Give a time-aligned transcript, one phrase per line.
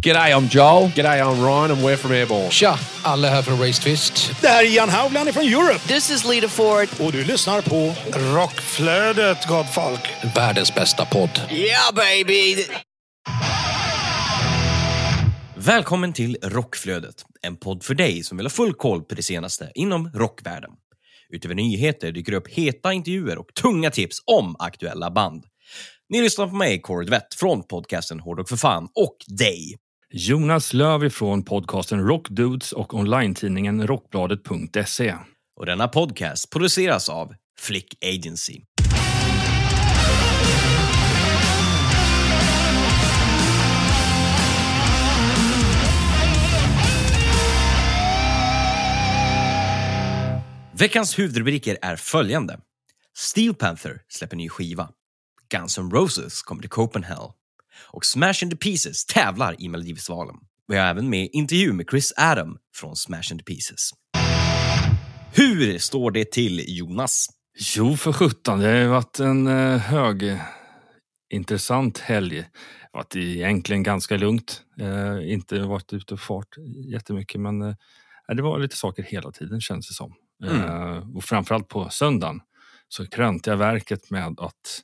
[0.00, 0.88] G'day, I'm Joel.
[0.94, 2.50] G'day, I'm Ryan and we're from Airborne.
[2.50, 4.30] Tja, alla här från Race Twist.
[4.40, 5.80] Det här är Ian Haugland från Europe.
[5.88, 6.88] This is Lita Ford.
[7.00, 10.00] Och du lyssnar på Rockflödet, gott folk.
[10.36, 11.40] Världens bästa podd.
[11.50, 12.64] Yeah, baby!
[15.56, 19.70] Välkommen till Rockflödet, en podd för dig som vill ha full koll på det senaste
[19.74, 20.70] inom rockvärlden.
[21.32, 25.44] Utöver nyheter dyker det upp heta intervjuer och tunga tips om aktuella band.
[26.08, 29.78] Ni lyssnar på mig, Kåre Dvett, från podcasten Hårdrock för fan och dig.
[30.10, 35.14] Jonas Löv ifrån podcasten Rockdudes och online-tidningen Rockbladet.se.
[35.56, 38.60] Och denna podcast produceras av Flick Agency.
[50.78, 52.60] Veckans huvudrubriker är följande.
[53.16, 54.88] Steel Panther släpper ny skiva.
[55.52, 57.37] Guns N' Roses kommer till Copenhagen.
[57.86, 60.36] Och Smash Into Pieces tävlar i Melodifestivalen.
[60.68, 63.90] Vi har även med intervju med Chris Adam från Smash Into Pieces.
[65.32, 67.26] Hur står det till, Jonas?
[67.76, 68.58] Jo, för sjutton.
[68.58, 70.38] Det har ju varit en eh, hög
[71.30, 72.36] intressant helg.
[72.36, 72.46] Det
[72.92, 74.62] har varit egentligen ganska lugnt.
[74.80, 76.56] Eh, inte varit ute och fart
[76.92, 77.74] jättemycket, men eh,
[78.36, 80.14] det var lite saker hela tiden känns det som.
[80.44, 82.40] Eh, och framförallt på söndagen
[82.88, 84.82] så krönte jag verket med att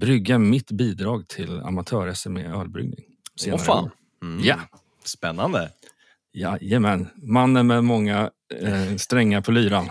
[0.00, 3.04] brygga mitt bidrag till amatör-SM i ölbryggning.
[3.46, 3.90] Åh fan.
[4.22, 4.44] Mm.
[4.44, 4.58] Ja.
[5.04, 5.70] Spännande.
[6.32, 8.30] Jajamän, mannen med många
[8.60, 9.90] eh, strängar på lyran.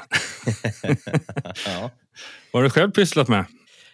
[1.65, 1.91] ja.
[2.51, 3.45] Vad har du själv pysslat med?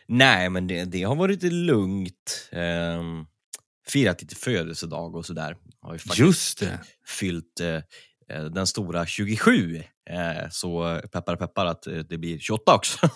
[0.08, 2.50] Nej, men det, det har varit lugnt.
[2.52, 3.26] Ehm,
[3.88, 5.56] firat lite födelsedag och sådär.
[5.82, 6.80] Har ju faktiskt Just det.
[7.08, 7.76] fyllt eh,
[8.38, 9.84] eh, den stora 27.
[10.12, 13.10] Eh, så peppar peppar att eh, det blir 28 också.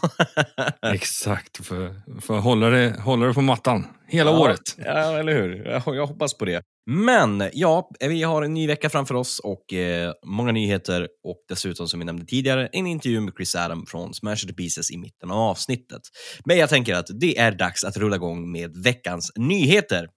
[0.94, 4.76] Exakt, för, för hålla, det, hålla det på mattan hela Ja, året.
[4.78, 5.66] Ja, eller hur?
[5.66, 6.62] Jag, jag hoppas på det.
[6.92, 11.88] Men ja, vi har en ny vecka framför oss och eh, många nyheter och dessutom
[11.88, 15.32] som vi nämnde tidigare en intervju med Chris Adam från Smash the Pieces i mitten
[15.32, 16.02] av avsnittet.
[16.46, 20.08] Men jag tänker att det är dags att rulla igång med veckans nyheter.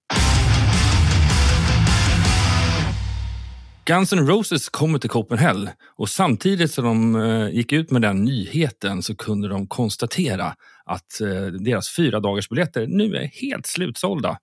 [3.89, 8.25] Guns N' Roses kommer till Copenhagen och samtidigt som de eh, gick ut med den
[8.25, 10.55] nyheten så kunde de konstatera
[10.85, 14.39] att eh, deras fyra dagars biljetter nu är helt slutsålda.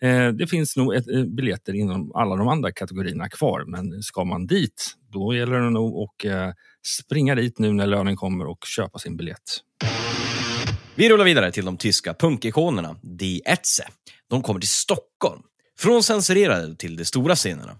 [0.00, 0.94] Eh, det finns nog
[1.36, 6.02] biljetter inom alla de andra kategorierna kvar, men ska man dit, då gäller det nog
[6.02, 6.54] att
[6.86, 9.60] springa dit nu när lönen kommer och köpa sin biljett.
[10.94, 13.84] Vi rullar vidare till de tyska punkikonerna Die Etze.
[14.30, 15.42] De kommer till Stockholm.
[15.78, 17.76] Från censurerade till de stora scenerna.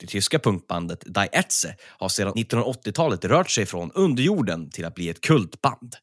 [0.00, 5.08] Det tyska punkbandet Die Etze har sedan 1980-talet rört sig från underjorden till att bli
[5.08, 5.94] ett kultband.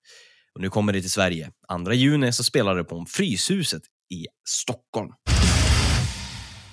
[0.56, 1.52] Och nu kommer det till Sverige.
[1.86, 3.82] 2 juni så spelar det på Fryshuset
[4.14, 5.12] i Stockholm.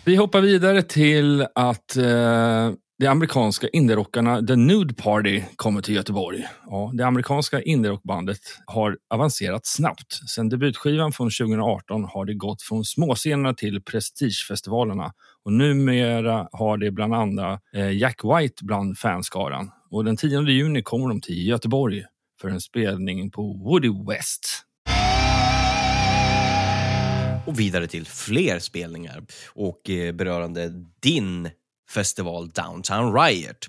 [0.04, 2.70] Vi hoppar vidare till att eh,
[3.02, 6.48] de amerikanska indierockarna The Nude Party kommer till Göteborg.
[6.66, 10.30] Ja, det amerikanska indierockbandet har avancerat snabbt.
[10.30, 15.12] Sedan debutskivan från 2018 har det gått från småscenerna till prestigefestivalerna.
[15.44, 19.70] Och numera har det bland andra eh, Jack White bland fanskaran.
[19.90, 22.04] Och den 10 juni kommer de till Göteborg
[22.40, 24.64] för en spelning på Woody West.
[27.46, 29.24] Och vidare till fler spelningar
[29.54, 31.50] och eh, berörande din
[31.90, 33.66] festival Downtown Riot.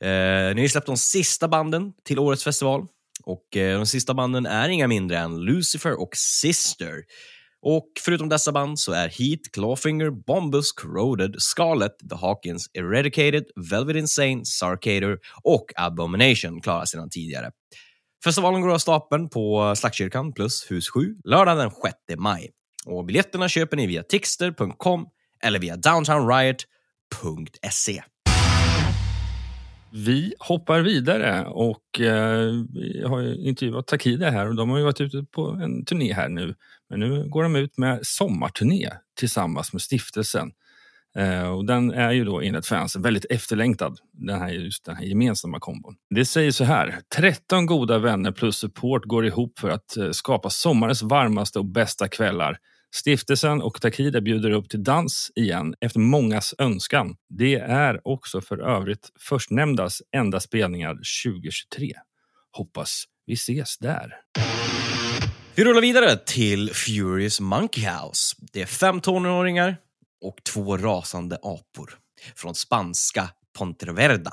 [0.00, 2.86] Eh, ni har släppt de sista banden till årets festival
[3.24, 7.04] och eh, de sista banden är inga mindre än Lucifer och Sister.
[7.62, 13.96] Och förutom dessa band så är Heat, Clawfinger, Bombus, Corroded, Scarlet, The Hawkins, Eradicated, Velvet
[13.96, 17.50] Insane, Sarcader och Abomination klara sedan tidigare.
[18.24, 22.50] Festivalen går av stapeln på Slagskyrkan plus Hus 7 lördagen den 6 maj.
[22.86, 25.06] Och biljetterna köper ni via tixter.com
[25.42, 26.66] eller via Downtown Riot
[29.92, 34.84] vi hoppar vidare och eh, vi har ju intervjuat Takida här och de har ju
[34.84, 36.54] varit ute på en turné här nu.
[36.88, 40.52] Men nu går de ut med sommarturné tillsammans med stiftelsen.
[41.16, 45.04] Eh, och den är ju då enligt fansen väldigt efterlängtad, den här, just den här
[45.04, 45.94] gemensamma kombon.
[46.14, 50.50] Det säger så här, 13 goda vänner plus support går ihop för att eh, skapa
[50.50, 52.58] sommarens varmaste och bästa kvällar.
[52.94, 57.16] Stiftelsen och Takida bjuder upp till dans igen efter mångas önskan.
[57.28, 60.94] Det är också för övrigt förstnämndas enda spelningar
[61.24, 61.92] 2023.
[62.52, 64.16] Hoppas vi ses där.
[65.54, 68.36] Vi rullar vidare till Furious Monkey House.
[68.52, 69.76] Det är fem tonåringar
[70.20, 71.98] och två rasande apor
[72.36, 74.32] från spanska Ponteverda.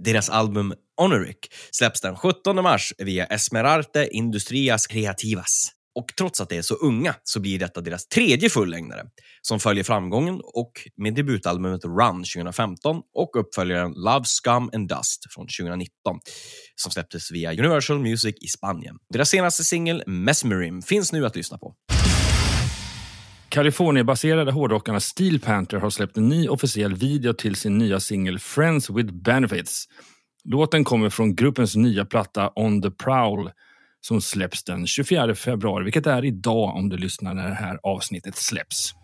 [0.00, 1.36] Deras album Honoric
[1.70, 5.70] släpps den 17 mars via Esmerarte Industrias Creativas.
[5.94, 9.02] Och trots att de är så unga så blir detta deras tredje fullängdare
[9.42, 15.46] som följer framgången och med debutalbumet Run 2015 och uppföljaren Love, Scum and Dust från
[15.46, 15.90] 2019
[16.74, 18.96] som släpptes via Universal Music i Spanien.
[19.12, 21.74] Deras senaste singel Mesmerim finns nu att lyssna på.
[23.48, 28.90] Kalifornienbaserade hårdrockarna Steel Panther har släppt en ny officiell video till sin nya singel Friends
[28.90, 29.84] with Benefits.
[30.44, 33.50] Låten kommer från gruppens nya platta On the Prowl
[34.00, 38.36] som släpps den 24 februari, vilket är idag om du lyssnar när det här avsnittet
[38.36, 38.94] släpps.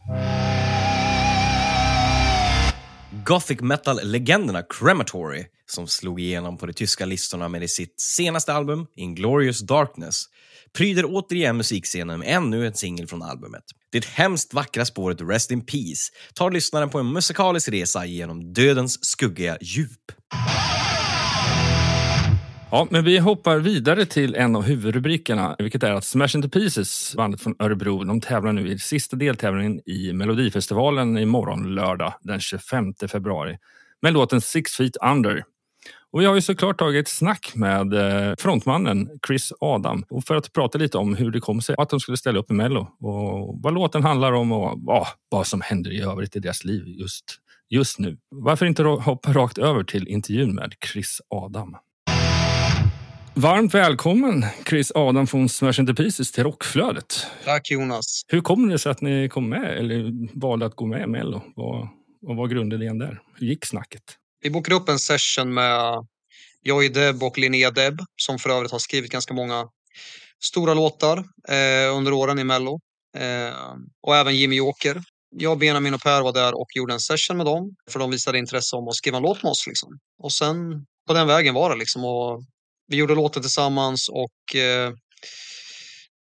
[3.25, 9.61] Gothic metal-legenderna Crematory, som slog igenom på de tyska listorna med sitt senaste album Inglorious
[9.61, 10.25] Darkness,
[10.73, 13.65] pryder återigen musikscenen med ännu en singel från albumet.
[13.93, 19.05] Det hemskt vackra spåret Rest in Peace tar lyssnaren på en musikalisk resa genom dödens
[19.05, 20.13] skuggiga djup.
[22.71, 27.15] Ja, men vi hoppar vidare till en av huvudrubrikerna, vilket är att Smash Into Pieces,
[27.17, 32.95] bandet från Örebro, de tävlar nu i sista deltävlingen i Melodifestivalen imorgon lördag den 25
[33.11, 33.59] februari
[34.03, 35.45] med låten Six Feet Under.
[36.13, 40.37] Och vi har ju såklart tagit ett snack med eh, frontmannen Chris Adam och för
[40.37, 42.81] att prata lite om hur det kom sig att de skulle ställa upp i Mello
[43.01, 46.85] och vad låten handlar om och ja, vad som händer i övrigt i deras liv
[46.87, 47.25] just,
[47.69, 48.19] just nu.
[48.31, 51.77] Varför inte hoppa rakt över till intervjun med Chris Adam?
[53.39, 57.27] Varmt välkommen Chris Adam från Smash Into Pieces till Rockflödet.
[57.45, 58.23] Tack Jonas.
[58.29, 61.43] Hur kommer det sig att ni kom med eller valde att gå med i Mello?
[61.57, 61.89] Vad,
[62.21, 63.21] vad var grundidén där?
[63.35, 64.03] Hur gick snacket?
[64.43, 66.07] Vi bokade upp en session med
[66.63, 69.69] Joy Deb och Linnea Deb som för övrigt har skrivit ganska många
[70.45, 71.19] stora låtar
[71.49, 72.81] eh, under åren i Mello.
[73.19, 73.55] Eh,
[74.03, 75.03] och även Jimmy Åker.
[75.37, 78.39] Jag, Benjamin och Per var där och gjorde en session med dem för de visade
[78.39, 79.67] intresse om att skriva en låt med oss.
[79.67, 79.99] Liksom.
[80.23, 80.57] Och sen
[81.07, 82.05] på den vägen var det liksom.
[82.05, 82.43] Och
[82.87, 84.93] vi gjorde låten tillsammans och eh,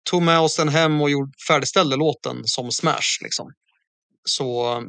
[0.10, 3.22] tog med oss den hem och gjorde, färdigställde låten som Smash.
[3.22, 3.54] Liksom.
[4.24, 4.84] Så,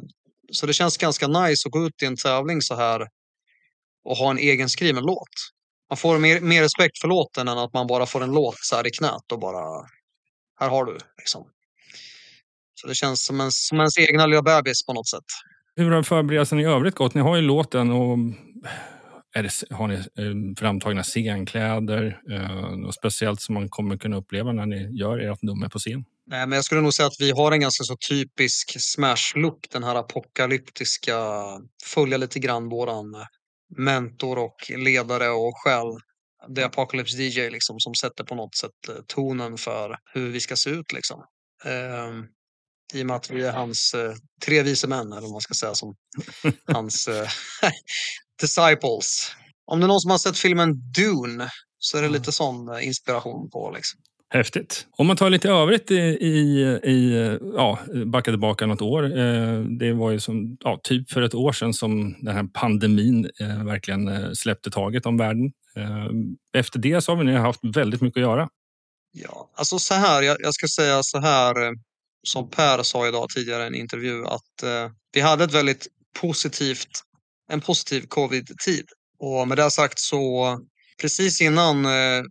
[0.51, 3.07] så det känns ganska nice att gå ut i en tävling så här
[4.03, 5.29] och ha en egen skriven låt.
[5.89, 8.75] Man får mer, mer respekt för låten än att man bara får en låt så
[8.75, 9.87] här i knät och bara
[10.59, 10.97] här har du.
[11.17, 11.47] Liksom.
[12.81, 15.25] Så det känns som, en, som ens egna lilla bebis på något sätt.
[15.75, 17.13] Hur har förberedelsen i övrigt gått?
[17.13, 18.17] Ni har ju låten och
[19.33, 22.21] är det, har ni eh, framtagna scenkläder?
[22.31, 26.05] Eh, något speciellt som man kommer kunna uppleva när ni gör ert nummer på scen?
[26.25, 29.67] Nej, men jag skulle nog säga att vi har en ganska så typisk smash-look.
[29.71, 31.15] Den här apokalyptiska,
[31.83, 33.15] följa lite grann våran
[33.77, 35.93] mentor och ledare och själv.
[36.55, 40.55] The Apocalypse DJ liksom, som sätter på något sätt eh, tonen för hur vi ska
[40.55, 40.93] se ut.
[40.93, 41.23] Liksom.
[41.65, 42.11] Eh,
[42.99, 44.13] I och med att vi är hans eh,
[44.45, 45.95] tre vise män, eller vad man ska säga, som
[46.73, 47.27] hans eh,
[48.41, 49.31] disciples.
[49.65, 51.49] Om det är någon som har sett filmen Dune
[51.79, 53.71] så är det lite sån eh, inspiration på.
[53.75, 53.99] Liksom.
[54.29, 54.87] Häftigt.
[54.91, 59.03] Om man tar lite övrigt i, i, i ja, backa tillbaka något år.
[59.03, 63.29] Eh, det var ju som, ja, typ för ett år sedan som den här pandemin
[63.39, 65.51] eh, verkligen släppte taget om världen.
[66.53, 68.49] Efter det så har vi haft väldigt mycket att göra.
[69.11, 71.55] Ja, alltså så här, jag, jag ska säga så här
[72.27, 74.63] som Per sa idag tidigare i en intervju att
[75.13, 75.87] vi hade ett väldigt
[76.21, 77.03] positivt,
[77.53, 78.85] en positiv covid-tid.
[79.19, 80.59] Och med det sagt så
[81.01, 82.23] precis innan eh,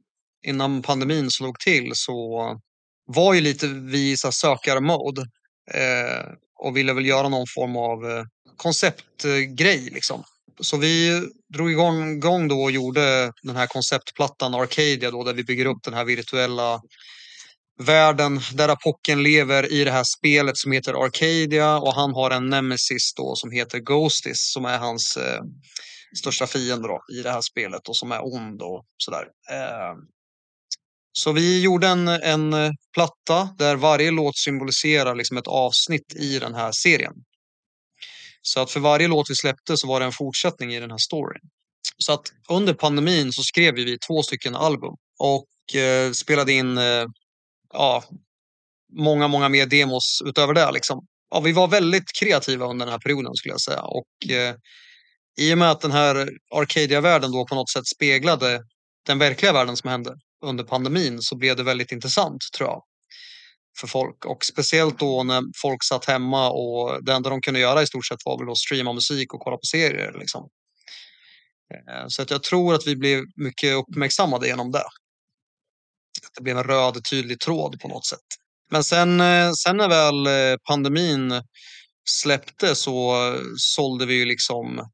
[0.46, 2.42] innan pandemin slog till så
[3.06, 5.22] var ju lite vi i sökarmode
[5.74, 8.24] eh, och ville väl göra någon form av eh,
[8.56, 9.90] konceptgrej.
[9.92, 10.24] Liksom.
[10.60, 11.22] Så vi
[11.54, 15.82] drog igång, igång då och gjorde den här konceptplattan Arcadia då, där vi bygger upp
[15.82, 16.80] den här virtuella
[17.78, 22.50] världen där Apocken lever i det här spelet som heter Arcadia och han har en
[22.50, 25.40] nemesis då som heter Ghostis som är hans eh,
[26.18, 29.26] största fiende då, i det här spelet och som är ond och sådär.
[29.50, 29.96] Eh,
[31.12, 36.38] så vi gjorde en, en eh, platta där varje låt symboliserar liksom ett avsnitt i
[36.38, 37.14] den här serien.
[38.42, 40.98] Så att för varje låt vi släppte så var det en fortsättning i den här
[40.98, 41.42] storyn.
[41.98, 47.06] Så att under pandemin så skrev vi två stycken album och eh, spelade in eh,
[47.72, 48.04] ja,
[48.92, 50.72] många, många mer demos utöver det.
[50.72, 51.06] Liksom.
[51.30, 53.82] Ja, vi var väldigt kreativa under den här perioden skulle jag säga.
[53.82, 54.54] Och eh,
[55.38, 58.62] i och med att den här Arcadia-världen då på något sätt speglade
[59.06, 60.14] den verkliga världen som hände
[60.44, 62.82] under pandemin så blev det väldigt intressant tror jag
[63.78, 67.82] för folk och speciellt då när folk satt hemma och det enda de kunde göra
[67.82, 70.16] i stort sett var väl att streama musik och kolla på serier.
[70.18, 70.48] Liksom.
[71.74, 74.84] Eh, så att jag tror att vi blev mycket uppmärksammade genom det.
[76.36, 78.18] Det blev en röd tydlig tråd på något sätt.
[78.70, 81.42] Men sen, eh, sen när väl eh, pandemin
[82.10, 83.14] släppte så
[83.56, 84.90] sålde vi ju liksom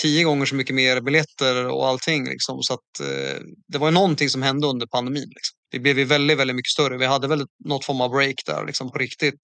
[0.00, 2.24] tio gånger så mycket mer biljetter och allting.
[2.24, 2.62] Liksom.
[2.62, 5.28] Så att, eh, det var ju någonting som hände under pandemin.
[5.28, 5.56] Liksom.
[5.70, 6.98] vi blev ju väldigt, väldigt mycket större.
[6.98, 9.40] Vi hade väl något form av break där liksom på riktigt.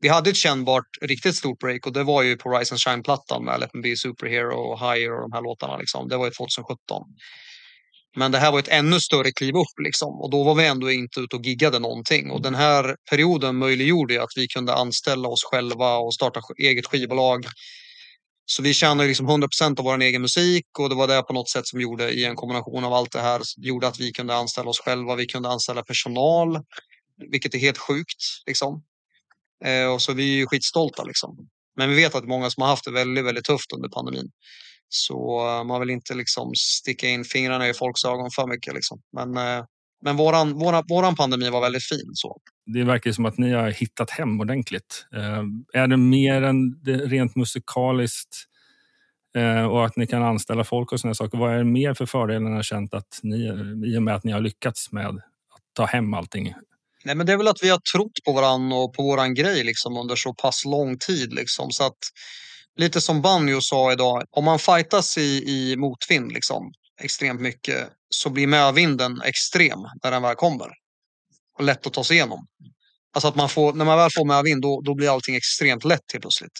[0.00, 3.44] Vi hade ett kännbart, riktigt stort break och det var ju på Rise and Shine-plattan
[3.44, 5.76] med Let Me Be Superhero och Higher och de här låtarna.
[5.76, 6.08] Liksom.
[6.08, 7.02] Det var ju 2017.
[8.16, 10.20] Men det här var ett ännu större kliv upp liksom.
[10.20, 12.30] och då var vi ändå inte ute och giggade någonting.
[12.30, 17.44] Och den här perioden möjliggjorde att vi kunde anställa oss själva och starta eget skivbolag.
[18.46, 21.48] Så vi tjänade liksom 100% av vår egen musik och det var det på något
[21.48, 24.70] sätt som gjorde i en kombination av allt det här gjorde att vi kunde anställa
[24.70, 25.14] oss själva.
[25.14, 26.60] Vi kunde anställa personal,
[27.30, 28.22] vilket är helt sjukt.
[28.46, 28.82] Liksom.
[29.64, 31.48] Eh, och så vi är ju skitstolta liksom.
[31.76, 34.30] Men vi vet att många som har haft det väldigt, väldigt tufft under pandemin.
[34.88, 38.74] Så eh, man vill inte liksom sticka in fingrarna i folks ögon för mycket.
[38.74, 39.00] Liksom.
[39.12, 39.64] Men, eh,
[40.04, 42.10] men våran, våran, våran pandemi var väldigt fin.
[42.14, 42.36] Så.
[42.66, 45.06] Det verkar som att ni har hittat hem ordentligt.
[45.14, 45.42] Eh,
[45.82, 48.44] är det mer än det rent musikaliskt
[49.70, 51.38] och att ni kan anställa folk och sådana saker?
[51.38, 53.36] Vad är det mer för fördelar ni har känt att ni,
[53.86, 55.16] i och med att ni har lyckats med att
[55.72, 56.54] ta hem allting?
[57.04, 59.64] Nej, men det är väl att vi har trott på varandra och på våran grej
[59.64, 61.32] liksom, under så pass lång tid.
[61.32, 61.70] Liksom.
[61.70, 61.98] Så att
[62.78, 68.30] lite som Banjo sa idag, om man fightas i, i motvind liksom, extremt mycket så
[68.30, 70.68] blir medvinden extrem när den väl kommer.
[71.58, 72.46] Och lätt att ta sig igenom.
[73.14, 76.12] Alltså att man får, när man väl får medvind då, då blir allting extremt lätt
[76.12, 76.58] helt plötsligt.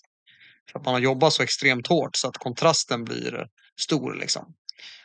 [0.72, 3.46] För att man har jobbat så extremt hårt så att kontrasten blir
[3.80, 4.14] stor.
[4.14, 4.54] Liksom.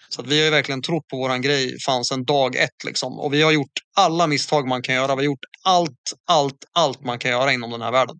[0.10, 2.84] Så att vi har verkligen trott på våran grej fanns en dag ett.
[2.86, 3.20] Liksom.
[3.20, 5.08] Och vi har gjort alla misstag man kan göra.
[5.15, 8.20] Vi har gjort allt, allt, allt man kan göra inom den här världen.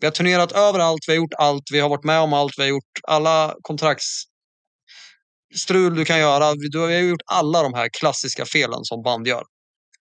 [0.00, 2.62] Vi har turnerat överallt, vi har gjort allt, vi har varit med om allt, vi
[2.62, 6.54] har gjort alla kontraktsstrul du kan göra.
[6.54, 9.42] Vi har gjort alla de här klassiska felen som band gör.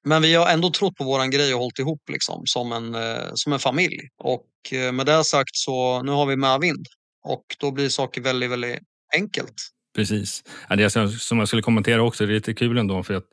[0.03, 3.31] Men vi har ändå trott på våran grej och hållit ihop liksom, som, en, eh,
[3.33, 3.99] som en familj.
[4.23, 6.85] Och eh, med det sagt så nu har vi medvind
[7.23, 8.79] och då blir saker väldigt, väldigt
[9.15, 9.55] enkelt.
[9.95, 10.43] Precis.
[10.69, 13.23] Det som jag skulle kommentera också, det är lite kul ändå för att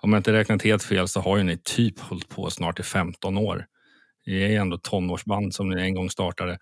[0.00, 2.82] om jag inte räknat helt fel så har ju ni typ hållit på snart i
[2.82, 3.66] 15 år.
[4.24, 6.58] Det är ändå tonårsband som ni en gång startade.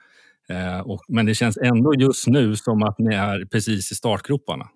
[0.49, 4.69] Eh, och, men det känns ändå just nu som att ni är precis i startgroparna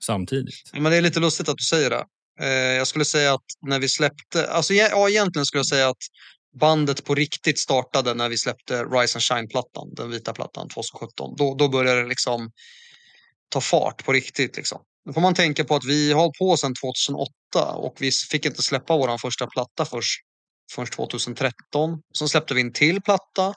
[0.00, 0.54] samtidigt.
[0.72, 2.04] Men det är lite lustigt att du säger det.
[2.40, 6.02] Eh, jag skulle säga att när vi släppte, alltså ja, egentligen skulle jag säga att
[6.60, 11.34] bandet på riktigt startade när vi släppte Rise and Shine-plattan, den vita plattan 2017.
[11.36, 12.50] Då, då började det liksom
[13.48, 14.56] ta fart på riktigt.
[14.56, 14.80] Liksom.
[15.06, 18.62] Då får man tänka på att vi har på sedan 2008 och vi fick inte
[18.62, 20.20] släppa vår första platta först
[20.72, 22.02] först 2013.
[22.18, 23.54] Sen släppte vi en till platta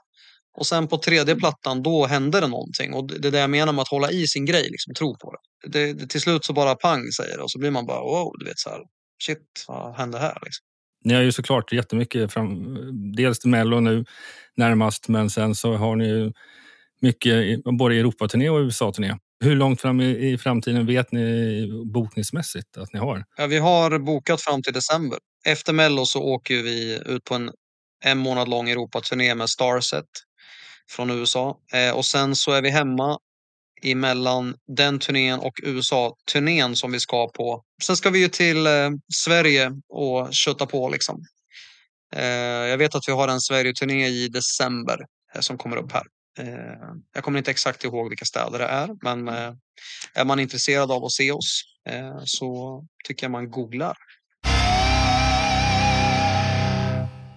[0.58, 2.94] och sen på tredje plattan då hände det någonting.
[2.94, 5.32] Och det är det jag menar med att hålla i sin grej, liksom, tro på
[5.32, 5.70] det.
[5.70, 8.32] det, det till slut så bara pang säger det och så blir man bara wow,
[8.40, 8.80] du vet så här,
[9.24, 10.38] shit, vad hände här?
[10.44, 10.64] Liksom.
[11.04, 12.78] Ni har ju såklart jättemycket fram,
[13.16, 14.06] dels till Mello nu
[14.56, 16.32] närmast, men sen så har ni ju
[17.02, 19.16] mycket både Europaturné och USA-turné.
[19.40, 23.26] Hur långt fram i, i framtiden vet ni bokningsmässigt att ni har?
[23.38, 25.20] Ja, vi har bokat fram till december.
[25.46, 27.52] Efter Mello så åker vi ut på en
[28.04, 30.06] en månad lång Europaturné med Starset
[30.90, 31.60] från USA.
[31.74, 33.20] Eh, och sen så är vi hemma
[33.84, 37.64] emellan den turnén och USA-turnén som vi ska på.
[37.84, 41.24] Sen ska vi ju till eh, Sverige och kötta på liksom.
[42.16, 42.26] Eh,
[42.70, 46.06] jag vet att vi har en Sverige-turné i december eh, som kommer upp här.
[46.40, 49.54] Eh, jag kommer inte exakt ihåg vilka städer det är, men eh,
[50.14, 51.64] är man intresserad av att se oss
[52.26, 53.98] så tycker jag man googlar.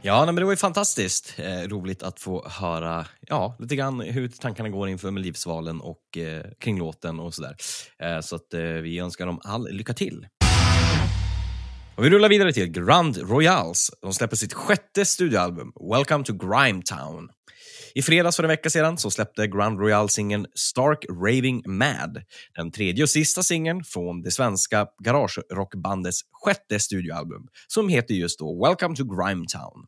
[0.03, 4.29] Ja, men det var ju fantastiskt eh, roligt att få höra ja, lite grann hur
[4.29, 7.57] tankarna går inför med livsvalen och eh, kring låten och sådär.
[7.99, 10.27] Eh, så att eh, vi önskar dem all lycka till.
[11.97, 13.91] Och vi rullar vidare till Grand Royals.
[14.03, 17.29] De släpper sitt sjätte studioalbum, Welcome to Grime Town.
[17.95, 22.23] I fredags för en vecka sedan så släppte Grand Royal singeln Stark Raving Mad,
[22.57, 28.67] den tredje och sista singeln från det svenska garagerockbandets sjätte studioalbum, som heter just då
[28.67, 29.87] Welcome to Grimetown.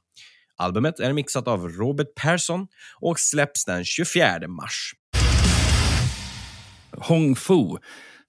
[0.56, 2.66] Albumet är mixat av Robert Persson
[3.00, 4.92] och släpps den 24 mars.
[6.90, 7.76] Hong Fu,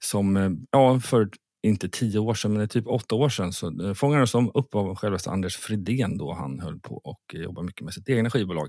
[0.00, 1.28] som eh, ja, för
[1.62, 4.96] inte tio år sedan, men typ åtta år sedan så eh, fångades de upp av
[4.96, 8.68] självaste Anders Fridén då han höll på och eh, jobbade mycket med sitt egna skivbolag.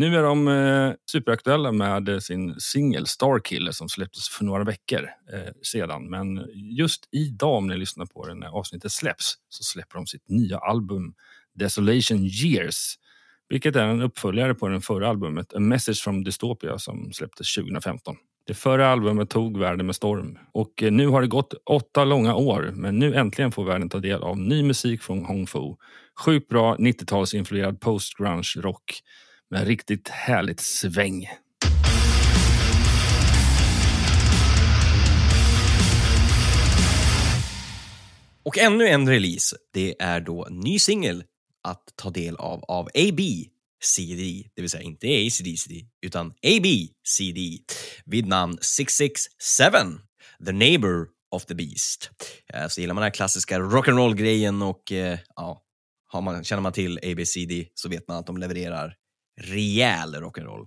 [0.00, 5.52] Nu är de eh, superaktuella med sin singel Starkiller som släpptes för några veckor eh,
[5.62, 6.10] sedan.
[6.10, 10.28] Men just idag, om ni lyssnar på det när avsnittet släpps, så släpper de sitt
[10.28, 11.14] nya album
[11.54, 12.94] Desolation Years.
[13.48, 18.16] Vilket är en uppföljare på det förra albumet A Message from Dystopia som släpptes 2015.
[18.46, 22.34] Det förra albumet tog världen med storm och eh, nu har det gått åtta långa
[22.34, 25.76] år men nu äntligen får världen ta del av ny musik från Hong Fu.
[26.24, 29.02] Sjukt bra 90-talsinfluerad post-grunge rock
[29.50, 31.28] med riktigt härligt sväng.
[38.42, 41.24] Och ännu en release, det är då ny singel
[41.68, 43.20] att ta del av av AB
[43.82, 46.66] CD, det vill säga inte ACDCD, utan AB
[47.08, 47.40] CD
[48.04, 49.98] vid namn 667,
[50.46, 52.10] The Neighbor of the Beast.
[52.54, 55.62] Eh, så gillar man den här klassiska rock'n'roll-grejen och eh, ja,
[56.06, 58.96] har man, känner man till ABCD så vet man att de levererar
[59.40, 60.66] rejäl rock'n'roll.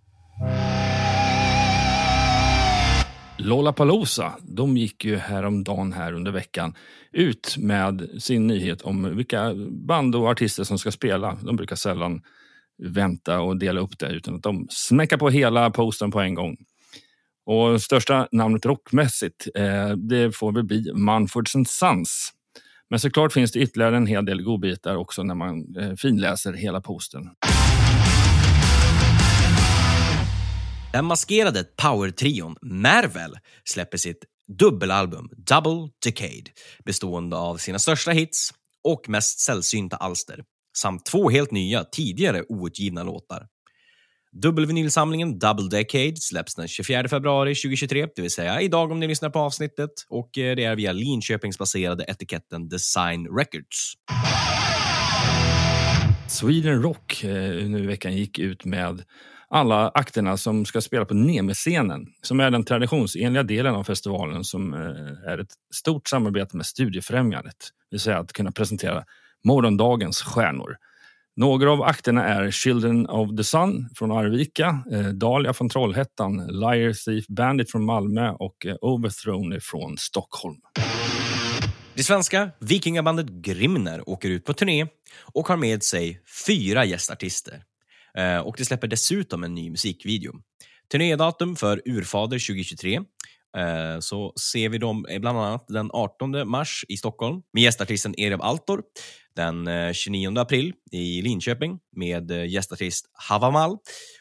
[3.37, 6.73] Lollapalooza, de gick ju häromdagen här under veckan
[7.11, 11.37] ut med sin nyhet om vilka band och artister som ska spela.
[11.41, 12.21] De brukar sällan
[12.83, 16.57] vänta och dela upp det utan att de smäckar på hela posten på en gång.
[17.45, 22.31] Och största namnet rockmässigt, eh, det får väl bli Manfords Sons.
[22.89, 26.81] Men såklart finns det ytterligare en hel del godbitar också när man eh, finläser hela
[26.81, 27.29] posten.
[30.93, 34.25] Den maskerade powertrion Marvel släpper sitt
[34.59, 36.51] dubbelalbum Double Decade
[36.85, 38.49] bestående av sina största hits
[38.83, 40.43] och mest sällsynta alster
[40.77, 43.47] samt två helt nya, tidigare outgivna låtar.
[44.31, 49.29] Dubbelvinylsamlingen Double Decade släpps den 24 februari 2023, det vill säga idag om ni lyssnar
[49.29, 53.93] på avsnittet och eh, det är via Linköpingsbaserade etiketten Design Records.
[56.27, 59.03] Sweden Rock eh, nu i veckan gick ut med
[59.53, 64.73] alla akterna som ska spela på Nemi-scenen som är den traditionsenliga delen av festivalen som
[64.73, 67.55] eh, är ett stort samarbete med Studiefrämjandet.
[67.59, 69.03] Det vill säga att kunna presentera
[69.43, 70.77] morgondagens stjärnor.
[71.35, 77.05] Några av akterna är Children of the Sun från Arvika, eh, Dahlia från Trollhättan, Liar
[77.05, 80.57] Thief Bandit från Malmö och eh, Overthrown från Stockholm.
[81.93, 84.87] Det svenska vikingabandet Grimner åker ut på turné
[85.21, 87.63] och har med sig fyra gästartister.
[88.17, 90.33] Eh, och det släpper dessutom en ny musikvideo.
[90.91, 92.95] Turnédatum för Urfader 2023
[93.57, 98.19] eh, så ser vi dem eh, bland annat den 18 mars i Stockholm med gästartisten
[98.19, 98.81] Erev Altor.
[99.35, 103.77] Den 29 april i Linköping med gästartist Havamal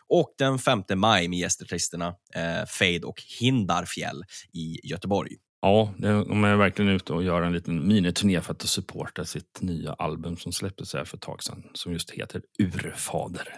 [0.09, 2.15] och den 5 maj med gästartisterna
[2.69, 4.23] Fade och Hindarfjäll
[4.53, 5.37] i Göteborg.
[5.63, 9.93] Ja, de är verkligen ute och gör en liten miniturné för att supporta sitt nya
[9.93, 13.49] album som släpptes här för ett tag sedan som just heter Urfader.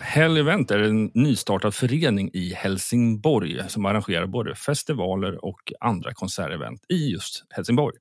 [0.00, 6.84] Hell Event är en nystartad förening i Helsingborg som arrangerar både festivaler och andra konsertevent
[6.88, 7.96] i just Helsingborg.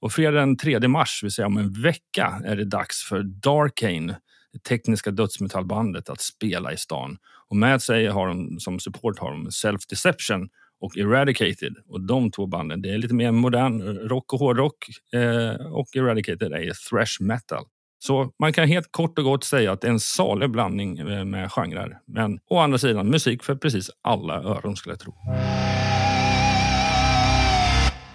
[0.00, 4.16] Och fredag den 3 mars, vill säga om en vecka, är det dags för Darkane,
[4.52, 7.18] det tekniska dödsmetallbandet, att spela i stan.
[7.48, 10.48] Och med sig har de, som support har de Self Deception
[10.80, 11.74] och Eradicated.
[11.88, 16.52] Och de två banden, det är lite mer modern rock och hårdrock eh, och Eradicated
[16.52, 17.64] är thrash metal.
[18.04, 21.24] Så man kan helt kort och gott säga att det är en salig blandning eh,
[21.24, 21.98] med genrer.
[22.06, 25.14] Men å andra sidan musik för precis alla öron skulle jag tro.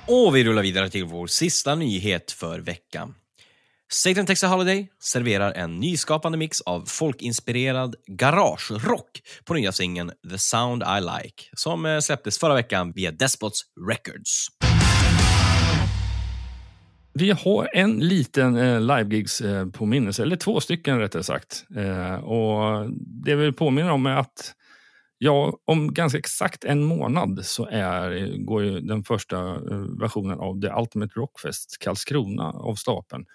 [0.08, 3.16] Och vi rullar vidare till vår sista nyhet för veckan.
[3.90, 10.84] Satan Texas Holiday serverar en nyskapande mix av folkinspirerad garagerock på nya singeln The Sound
[10.84, 14.48] I Like som eh, släpptes förra veckan via Despots Records.
[17.20, 21.66] Vi har en liten eh, livegigs eh, påminnelse, eller två stycken rättare sagt.
[21.76, 22.90] Eh, och
[23.24, 24.54] det vi påminner om är att
[25.18, 30.62] ja, om ganska exakt en månad så är, går ju den första eh, versionen av
[30.62, 33.26] The Ultimate Rockfest Karlskrona av stapeln.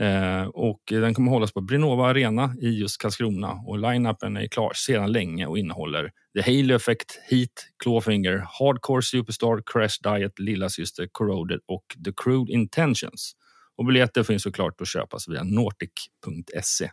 [0.00, 4.72] Eh, och den kommer hållas på Brinova Arena i just Karlskrona och line-upen är klar
[4.74, 7.50] sedan länge och innehåller The Halo Effect, Heat,
[7.82, 13.32] Clawfinger, Hardcore Superstar, Crash Diet, Lilla Syster, Corroded och The Crude Intentions.
[13.76, 16.90] Och biljetter finns såklart att köpas via nordic.se.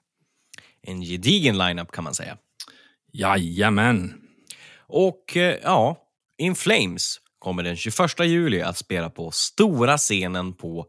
[0.81, 2.37] En gedigen lineup kan man säga.
[3.11, 4.13] Jajamän!
[4.87, 5.97] Och eh, ja,
[6.37, 10.87] In Flames kommer den 21 juli att spela på stora scenen på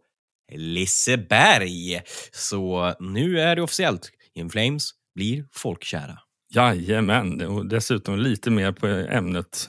[0.53, 2.03] Liseberg.
[2.33, 4.11] Så nu är det officiellt.
[4.35, 6.19] In Flames blir folkkära.
[6.55, 9.69] Jajamän, och dessutom lite mer på ämnet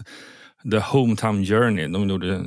[0.72, 1.88] The Hometown Journey.
[1.88, 2.44] De gjorde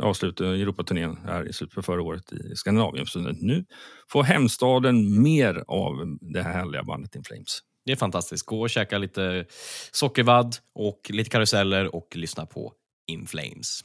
[0.00, 3.06] avslutade Europaturnén här i slutet på förra året i Skandinavien.
[3.06, 3.64] Så nu
[4.10, 7.58] får hemstaden mer av det här härliga bandet In Flames.
[7.86, 8.46] Det är fantastiskt.
[8.46, 9.46] Gå och käka lite
[9.90, 12.72] sockervadd och lite karuseller och lyssna på
[13.06, 13.84] In Flames.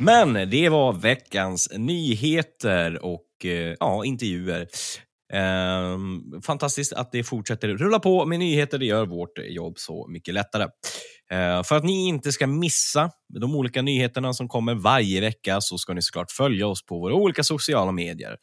[0.00, 4.68] Men det var veckans nyheter och eh, ja, intervjuer.
[5.32, 8.78] Ehm, fantastiskt att det fortsätter rulla på med nyheter.
[8.78, 10.66] Det gör vårt jobb så mycket lättare.
[11.30, 15.78] Ehm, för att ni inte ska missa de olika nyheterna som kommer varje vecka så
[15.78, 18.36] ska ni såklart följa oss på våra olika sociala medier.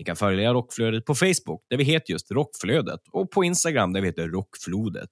[0.00, 4.00] Ni kan följa Rockflödet på Facebook, där vi heter just Rockflödet, och på Instagram, där
[4.00, 5.10] vi heter Rockflodet.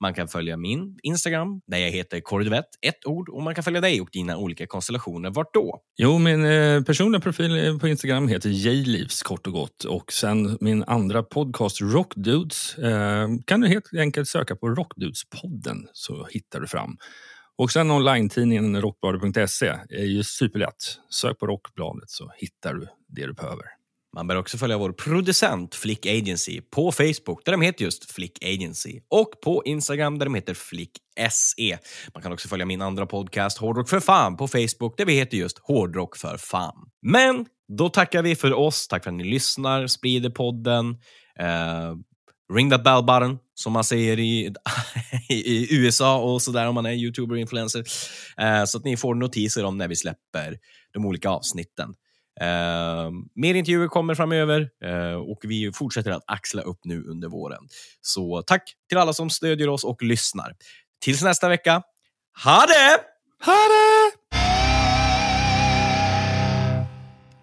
[0.00, 3.80] Man kan följa min Instagram, där jag heter Kordvett, ett ord, och man kan följa
[3.80, 5.30] dig och dina olika konstellationer.
[5.30, 5.80] Vart då?
[5.96, 9.84] Jo, min eh, personliga profil eh, på Instagram heter Jlivs kort och gott.
[9.84, 16.26] Och sen min andra podcast Rockdudes eh, kan du helt enkelt söka på Rockdudespodden så
[16.30, 16.96] hittar du fram.
[17.58, 20.98] Och sen online-tidningen rockbladet.se är ju superlätt.
[21.10, 23.79] Sök på Rockbladet så hittar du det du behöver.
[24.16, 28.44] Man bör också följa vår producent Flick Agency på Facebook där de heter just Flick
[28.44, 30.90] Agency och på Instagram där de heter Flick
[31.30, 31.78] SE.
[32.14, 35.36] Man kan också följa min andra podcast Hårdrock för fan på Facebook där vi heter
[35.36, 36.76] just Hårdrock för fan.
[37.02, 37.46] Men
[37.78, 38.88] då tackar vi för oss.
[38.88, 40.90] Tack för att ni lyssnar, sprider podden.
[41.40, 41.96] Uh,
[42.54, 44.54] ring that bell button, som man säger i,
[45.28, 47.80] i USA och sådär om man är youtuber och influencer.
[48.42, 50.58] Uh, så att ni får notiser om när vi släpper
[50.92, 51.94] de olika avsnitten.
[52.40, 57.68] Ehm, mer intervjuer kommer framöver eh, och vi fortsätter att axla upp nu under våren.
[58.00, 60.52] Så tack till alla som stödjer oss och lyssnar.
[61.04, 61.82] Tills nästa vecka,
[62.44, 63.00] ha det!
[63.44, 64.20] Ha det!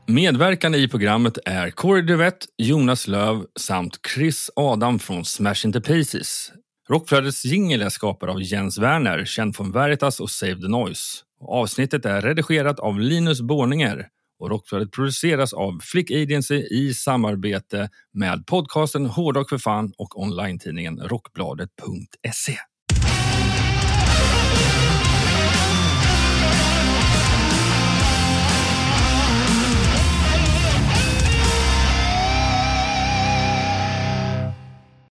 [0.10, 6.52] Medverkande i programmet är Corey Duvett, Jonas Löv samt Chris Adam från Smash Into Pieces.
[6.90, 11.24] Rockflödets jingel är skapad av Jens Werner, känd från Veritas och Save the Noise.
[11.42, 14.08] Avsnittet är redigerat av Linus Borninger
[14.40, 21.00] och Rockflödet produceras av Flick Agency i samarbete med podcasten Hårdrock för fan och online-tidningen
[21.00, 22.58] Rockbladet.se.